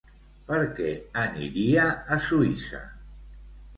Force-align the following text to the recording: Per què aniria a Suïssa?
Per 0.45 0.61
què 0.77 0.93
aniria 1.25 1.85
a 2.17 2.21
Suïssa? 2.31 2.81